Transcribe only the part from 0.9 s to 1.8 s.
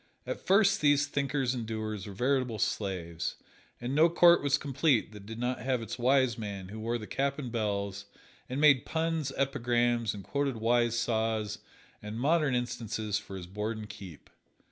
thinkers and